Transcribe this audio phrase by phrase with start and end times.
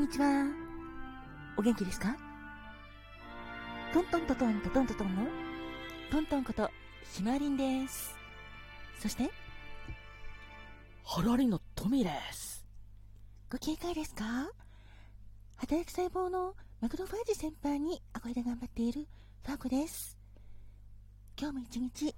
[0.00, 0.46] んにちは。
[1.58, 2.16] お元気ですか？
[3.92, 5.22] トントントトントトントトンの
[6.10, 6.70] トントンこと
[7.12, 8.16] ひまりんです。
[8.98, 9.30] そして、
[11.04, 12.64] ハラリのトミーです。
[13.52, 14.24] ご警戒ですか？
[15.56, 19.06] 働く細胞のマクロファージ先輩に憧れで頑張っている
[19.44, 20.16] ファーコです。
[21.38, 22.14] 今日も一日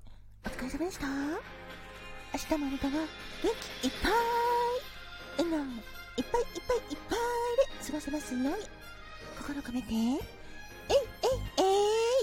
[0.47, 1.07] お疲れ様でした。
[1.09, 3.09] 明日もあなたが元
[3.83, 4.13] 気いっぱい
[5.39, 8.51] 笑顔いっぱいいっぱいいっぱいで過ごせますように。
[9.39, 9.93] 心込めて。
[9.93, 10.19] えいえい
[11.59, 11.65] え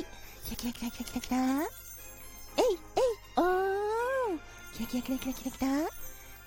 [0.02, 0.56] い。
[0.56, 3.04] キラキラキラキラキラキラえいえい
[3.38, 4.40] おー
[4.74, 5.68] キラキラキラキラキラキラ。
[5.70, 5.88] ハ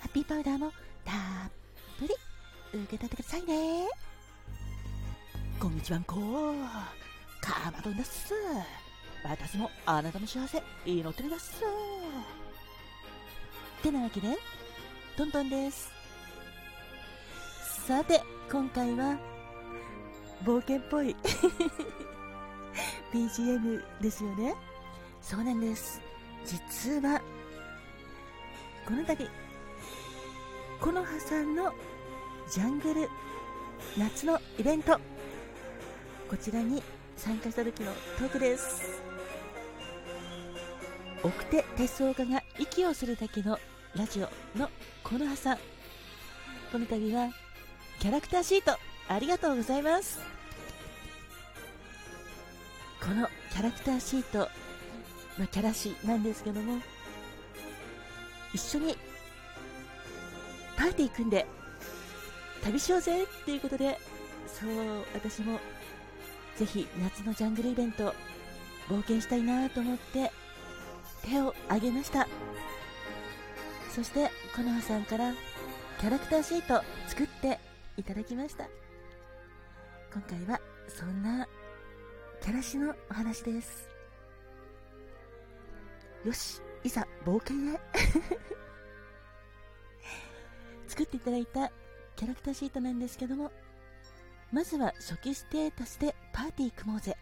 [0.07, 0.71] ッピーパウダーも
[1.05, 1.15] たっ
[1.99, 2.13] ぷり。
[2.73, 3.87] 受け取ってくださいね。
[5.59, 6.15] こんにちはんこ。
[7.39, 8.33] かまどんだっす。
[9.23, 11.61] 私もあなたの幸せ祈ってるだっす。
[13.81, 14.37] てなわけで
[15.15, 15.91] トントンです。
[17.87, 18.21] さて
[18.51, 19.17] 今回は
[20.43, 21.15] 冒険っぽい。
[23.13, 24.53] BGM ですよね。
[25.21, 26.01] そうなんです。
[26.45, 27.21] 実は
[28.85, 29.27] この度
[30.81, 31.71] この葉さんの
[32.51, 33.09] ジャングル
[33.97, 34.99] 夏のイベント
[36.29, 36.83] こちらに
[37.15, 39.01] 参加した時のトークです。
[41.23, 43.57] 奥手鉄道家が息をするだけの
[43.95, 44.69] ラジオの
[45.03, 45.57] この葉さん。
[46.71, 47.29] この度は
[48.03, 50.19] キャラクターシートありがとうございます。
[53.01, 54.39] このキャラクターシート、
[55.37, 56.81] まあ、キャラ誌なんですけども
[58.53, 58.97] 一緒に
[60.75, 61.45] パーティー組んで
[62.61, 63.97] 旅しようぜっていうことで
[64.47, 64.69] そう
[65.13, 65.61] 私も
[66.57, 68.13] ぜひ夏のジャングルイベント
[68.89, 70.29] 冒険したいなと思って
[71.21, 72.27] 手を挙げました。
[73.95, 75.33] そしてこのはさんから
[76.01, 77.59] キャラクターシート作って
[77.97, 78.69] いただきました。
[80.11, 81.47] 今回はそんな
[82.41, 83.89] キャラシのお話です。
[86.25, 87.79] よしいざ冒険へ。
[90.87, 91.71] 作っていただいた
[92.15, 93.51] キャラクターシートなんですけども
[94.51, 97.17] まずは初期ステータスでパーティー組もうぜ。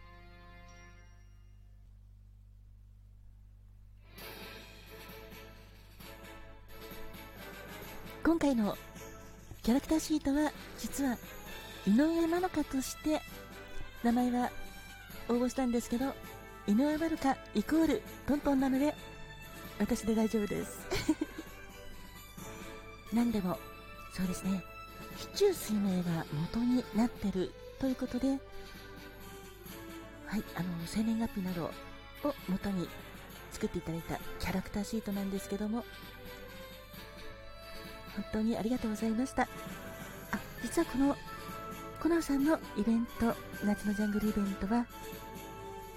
[8.23, 8.77] 今回の
[9.63, 11.17] キャラクターシートは実は
[11.85, 13.21] 井上まどかとして
[14.03, 14.49] 名前は
[15.29, 16.05] 応募したんですけど
[16.67, 18.95] 井上まどかイコールトントンなので
[19.79, 20.87] 私で大丈夫です。
[23.13, 23.57] 何でも
[24.15, 24.63] そうですね。
[25.17, 28.35] 市中水明が元になってるということでは
[30.37, 31.65] いあの生年月日など
[32.23, 32.87] を元に
[33.51, 35.83] 作っていただいたキャラクターシートなんですけども
[38.15, 39.43] 本当にありがとうございました。
[39.43, 39.47] あ、
[40.61, 41.15] 実はこの、
[42.01, 44.85] コナーさんのイベント、夏のジャングルイベントは、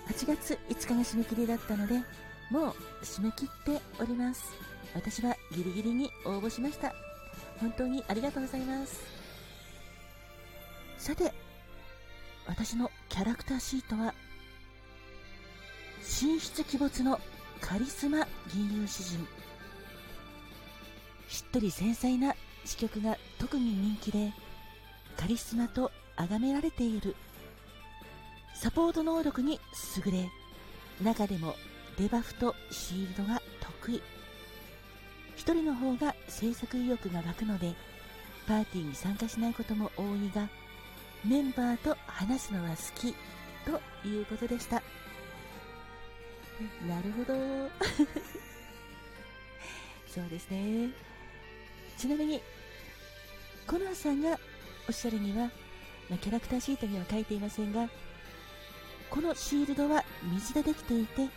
[0.08, 2.02] 8月5日が締め切りだったので、
[2.50, 4.52] もう締め切っております。
[4.94, 6.94] 私はギリギリに応募しました。
[7.58, 9.02] 本当にありがとうございます。
[10.98, 11.32] さて、
[12.46, 14.14] 私のキャラクターシートは、
[16.20, 17.18] 神出鬼没の
[17.60, 19.26] カリスマ銀融詩人
[21.34, 24.32] しっとり繊細な詩曲が特に人気で
[25.16, 27.16] カリスマと崇められている。
[28.54, 29.58] サポート能力に
[29.96, 30.30] 優れ
[31.02, 31.56] 中でも
[31.98, 33.42] デバフとシールドが
[33.80, 34.00] 得意。
[35.34, 37.74] 一人の方が制作意欲が湧くので
[38.46, 40.48] パーティーに参加しないことも多いが
[41.24, 43.12] メンバーと話すのは好き
[43.64, 44.80] ということでした。
[46.86, 47.34] なるほど。
[50.06, 51.13] そうですね。
[51.96, 52.40] ちなみに、
[53.66, 54.38] コナーさんが
[54.88, 55.50] おっしゃるには、
[56.08, 57.88] まあ、キャラクターシートには書いていませんが、
[59.10, 61.28] このシールドは水でできていて、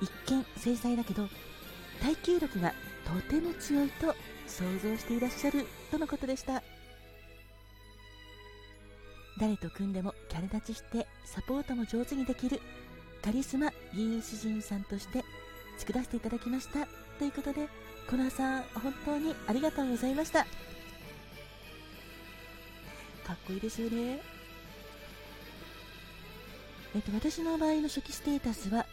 [0.00, 1.28] 一見精細だけど、
[2.02, 4.14] 耐久力がとても強いと
[4.46, 6.62] 想像していらっしゃるとのことでした。
[9.38, 12.60] 誰と組んでもキャラ立ちしてサポートも上手にできる
[13.22, 15.24] カリスマ銀融詩人さんとして
[15.76, 17.68] 作らせていただきましたということで
[18.08, 20.44] コナさん、本当にありがとうございました。
[20.44, 20.48] か
[23.32, 24.20] っこいいですよね。
[26.94, 28.86] えっと、私の場合の初期ステータスは、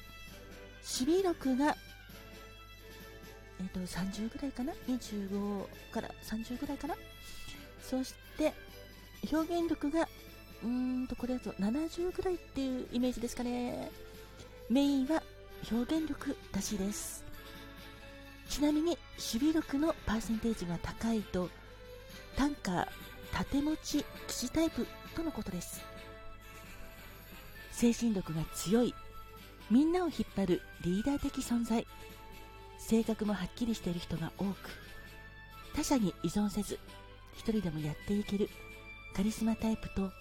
[1.00, 1.78] 守備力が、
[3.62, 6.96] えっと、30ぐらいかな ?25 から30ぐらいかな？
[7.84, 8.52] そして、
[9.32, 10.10] 表現力が、
[10.64, 13.92] うーんと、これだと70ぐらいっていうイメージですかね。
[14.70, 15.22] メインは
[15.72, 17.24] 表現力らしいです。
[18.54, 21.50] ちなみに守備力のパーセンテージが高いと
[22.38, 22.88] 単価
[23.32, 24.86] 縦持ち騎士タイプ
[25.16, 25.84] とのことです。
[27.72, 28.94] 精神力が強い
[29.72, 31.88] みんなを引っ張るリーダー的存在。
[32.78, 34.56] 性格もはっきりしている人が多く
[35.76, 36.78] 他者に依存せず
[37.36, 38.50] 一人でもやっていける
[39.16, 40.12] カリスマタイプと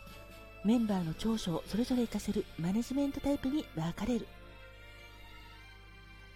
[0.65, 4.27] メンバーの長所をそれぞれ活かせるマネジメントタイプに分かれる。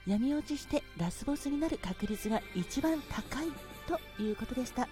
[0.07, 3.47] 闇落ちしてラスボスになる確率が一番高い
[3.87, 4.89] ということでした。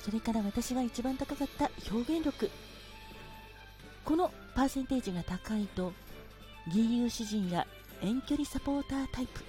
[0.00, 2.50] それから私が一番高かった表現力。
[4.04, 5.92] このパーセンテージが高いと
[6.66, 7.66] 義勇詩人や
[8.02, 9.44] 遠距離サポータータイプ。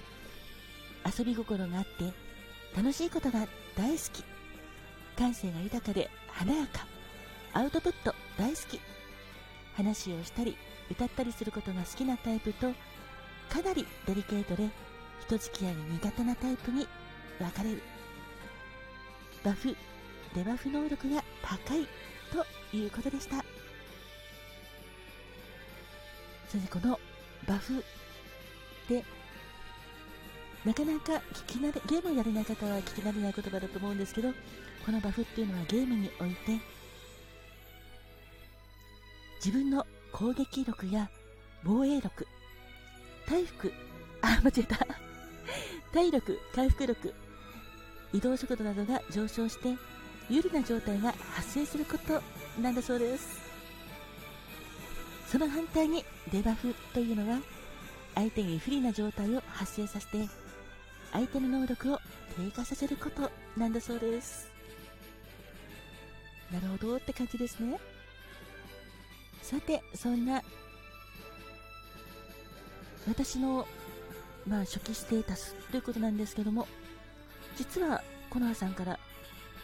[1.18, 2.12] 遊び心があって
[2.76, 4.22] 楽しいことが大好き。
[5.18, 6.86] 感性が豊かで華やか。
[7.52, 8.80] アウトプット大好き。
[9.74, 10.56] 話をしたり
[10.90, 12.72] 歌ったりすることが好きなタイプと
[13.48, 14.68] かなりデリケートで
[15.26, 16.86] 人付き合いが苦手なタイプに
[17.38, 17.82] 分かれる。
[19.42, 19.76] バフ
[20.34, 21.86] デバフ能力が高い
[22.32, 23.44] ということでした。
[26.48, 26.98] そしてこの
[27.46, 27.84] バフ
[28.88, 29.04] で
[30.64, 34.30] なかなか聞き慣れゲームをやれない方は聞き慣れない言葉だと思うんですけど
[34.86, 36.58] このバフっていうのはゲームにおいて
[39.44, 39.84] 自分の
[40.14, 41.10] 攻撃力や
[41.64, 42.24] 防衛力
[43.26, 43.72] 回復
[44.22, 44.86] あ間違えた。
[45.92, 47.12] 体力回復力
[48.12, 49.76] 移動速度などが上昇して
[50.30, 52.22] 有利な状態が発生すること
[52.62, 53.40] なんだそうです。
[55.26, 57.40] その反対にデバフというのは
[58.14, 60.28] 相手に不利な状態を発生させて
[61.12, 61.98] 相手の能力を
[62.36, 64.48] 低下させることなんだそうです。
[66.52, 67.80] なるほどって感じですね。
[69.44, 70.42] さてそんな
[73.06, 73.68] 私の
[74.48, 76.66] まあ初期ステータスということなんですけども
[77.58, 78.98] 実はコノハさんから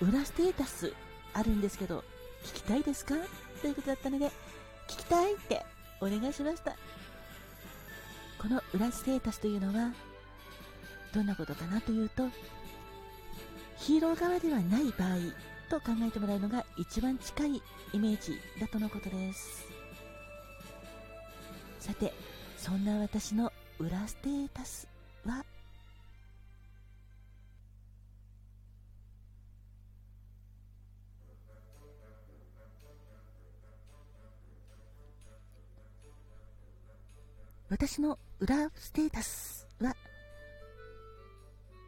[0.02, 0.92] 裏ステータス
[1.32, 2.04] あるんですけど
[2.44, 3.14] 聞きたいですか？
[3.62, 4.26] ということだったので
[4.86, 5.64] 聞きたいって
[6.02, 6.76] お願いしました。
[8.38, 9.92] この裏ステータスというのは
[11.14, 12.28] どんなことかなというと
[13.78, 15.16] ヒーロー側ではない場合
[15.70, 17.62] と考えてもらうのが一番近い
[17.92, 19.68] イメージだとのことです。
[21.78, 22.12] さて
[22.58, 24.88] そんな私の裏ステータス
[25.24, 25.44] は？
[37.70, 39.94] 私の裏ステータスは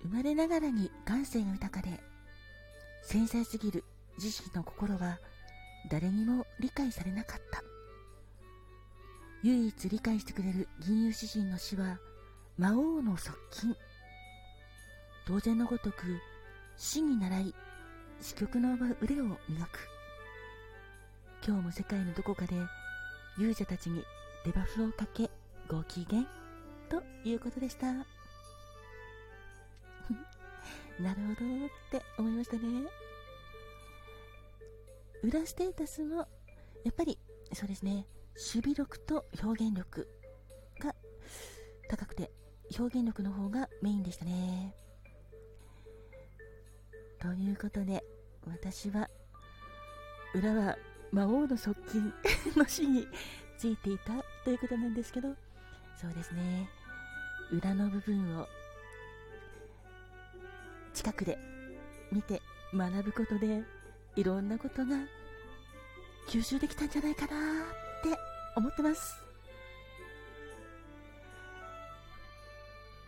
[0.02, 2.11] 生まれながらに感性が豊かで
[3.02, 3.84] 繊細すぎる
[4.22, 5.18] 自身の心は
[5.90, 7.62] 誰にも理解されなかった。
[9.42, 11.98] 唯一理解してくれる銀融詩人の死は
[12.56, 13.76] 魔王の側近。
[15.26, 16.20] 当然のごとく
[16.76, 17.54] 死に習い
[18.20, 19.88] 死曲の腕を磨く。
[21.44, 22.54] 今日も世界のどこかで
[23.36, 24.04] 勇者たちに
[24.44, 25.28] デバフをかけ
[25.68, 26.22] ご機嫌
[26.88, 28.11] ということでした。
[31.02, 32.62] なるほどって思いましたね。
[35.22, 36.16] 裏ステータスも
[36.84, 37.18] やっぱり
[37.52, 38.06] そうですね
[38.36, 40.08] 守備力と表現力
[40.80, 40.94] が
[41.88, 42.30] 高くて
[42.78, 44.74] 表現力の方がメインでしたね。
[47.20, 48.02] ということで
[48.46, 49.08] 私は
[50.34, 50.76] 裏は
[51.12, 52.12] 魔王の側近
[52.56, 53.06] の死に
[53.58, 55.28] ついていたということなんですけど
[56.00, 56.68] そうですね。
[57.52, 58.48] 裏の部分を
[61.02, 61.36] 近くで
[62.12, 62.40] 見て
[62.72, 63.64] 学ぶことで
[64.14, 64.94] いろんなことが
[66.28, 67.30] 吸収できたんじゃないかなっ
[68.04, 68.16] て
[68.54, 69.16] 思ってます。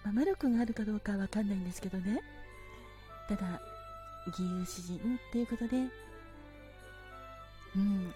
[0.03, 2.21] まあ、魔力があるかどうかわかんないんですけどね。
[3.29, 3.63] ただ、
[4.27, 5.77] 義勇詩人っていうことで、
[7.77, 8.13] うん、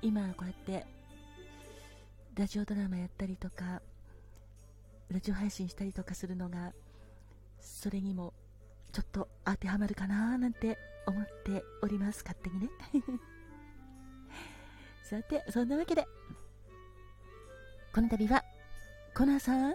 [0.00, 0.86] 今こうやって
[2.34, 3.82] ラジオドラマやったりとか、
[5.10, 6.72] ラジオ配信したりとかするのが、
[7.60, 8.32] それにも
[8.92, 12.22] ちょっと当てはまるかななんて思っております。
[12.24, 12.68] 勝手にね。
[15.04, 16.06] さて、そんなわけで、
[17.94, 18.44] この度は、
[19.14, 19.74] コナーさん、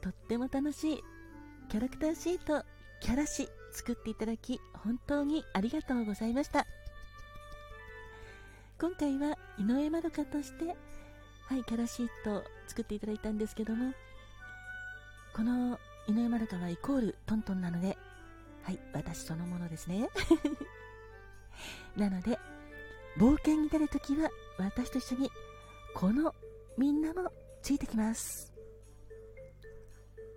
[0.00, 1.04] とっても楽しい
[1.68, 2.64] キャラクターシート、
[3.00, 6.66] キャラ誌作っていただき、本当にありがとうございました。
[8.78, 10.76] 今回は井上まどかとして、
[11.46, 13.94] はい、キャラシートを作っていただいたんですけども、
[15.34, 17.96] この井上まどかはイコールトントンなので、
[18.62, 20.08] はい、私そのものですね。
[21.96, 22.38] なので、
[23.16, 25.30] 冒険に出るときは私と一緒に
[25.94, 26.34] この
[26.76, 27.30] みんなも
[27.62, 28.52] ついてきます。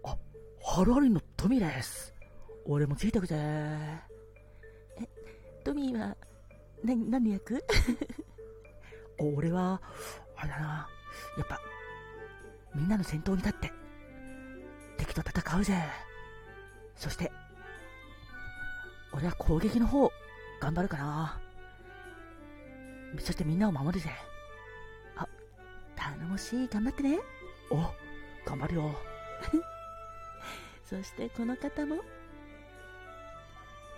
[0.03, 0.15] あ
[0.63, 2.13] ハラリの富です。
[2.65, 3.35] 俺もついてくぜ。
[3.35, 4.07] え
[5.63, 6.15] トミーは、
[6.83, 7.63] な、何の役？
[9.19, 9.81] 俺は、
[10.35, 10.89] あれだな、
[11.37, 11.59] やっぱ、
[12.75, 13.73] みんなの先頭に立って、
[14.97, 15.73] 敵と戦うぜ。
[16.95, 17.31] そして、
[19.13, 20.11] 俺は攻撃の方、
[20.59, 21.39] 頑張るかな。
[23.19, 24.11] そしてみんなを守るぜ。
[25.15, 25.27] あ、
[25.95, 26.67] 頼もしい。
[26.67, 27.19] 頑張ってね。
[27.69, 27.77] お、
[28.47, 28.95] 頑張るよ。
[30.85, 31.97] そしてこの方も。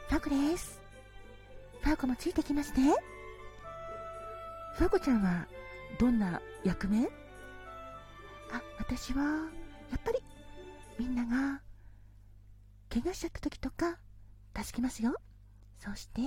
[0.09, 0.79] ファコです。
[1.81, 2.95] ファコもついてきますね。
[4.75, 5.47] ファコちゃんは、
[5.99, 7.05] どんな役目？
[8.51, 9.23] あ、私は、
[9.91, 10.23] やっぱり、
[10.99, 11.61] みんなが、
[12.89, 13.97] 怪我しちゃった時とか、
[14.53, 15.15] 助けますよ。
[15.79, 16.19] そして、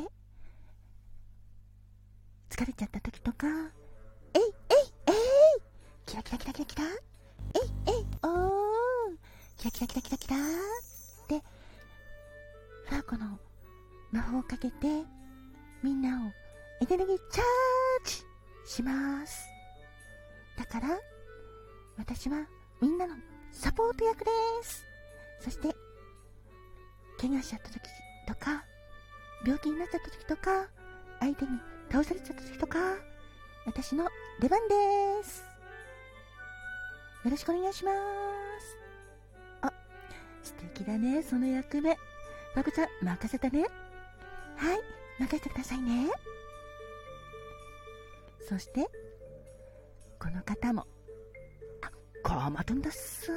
[2.48, 3.46] 疲れちゃった時とか、
[4.32, 5.62] えいえいえい
[6.06, 6.92] キラキラキラキラキラえい
[7.86, 9.16] えいおー
[9.58, 10.40] キラキラキラキラキラっ
[11.28, 11.42] て
[12.88, 13.38] ファーコの
[14.10, 14.86] 魔法をかけて
[15.82, 16.30] みんなを
[16.80, 19.46] エネルギーチャージします
[20.56, 20.98] だから
[21.98, 22.46] 私は
[22.80, 23.14] みんなの
[23.52, 24.30] サポート役で
[24.62, 24.84] す
[25.40, 25.74] そして
[27.20, 27.80] 怪我しちゃった時
[28.26, 28.64] とか
[29.44, 30.68] 病気になっちゃった時とか
[31.20, 31.50] 相手に
[31.92, 32.78] 倒されちゃった時とか、
[33.66, 34.08] 私の
[34.40, 35.44] 出番です。
[37.22, 38.78] よろしくお願いします。
[39.60, 39.72] あ、
[40.42, 41.98] 素敵だね、その役目。
[42.56, 43.66] まこちゃん、任せたね。
[44.56, 44.80] はい、
[45.20, 46.08] 任せてくださいね。
[48.48, 48.88] そして、
[50.18, 50.86] この方も、
[52.24, 53.30] あ、カーマトンだっす。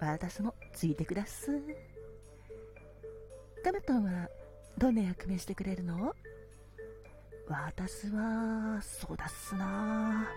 [0.00, 1.50] 私もついてくだっす。
[3.64, 4.28] カマトンは、
[4.76, 6.14] どんな役目してくれるの？
[7.48, 10.28] 私は、そうだっすな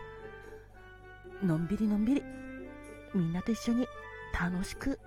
[1.44, 2.24] のんびりのんびり、
[3.14, 3.88] みんなと一緒に
[4.40, 4.98] 楽しく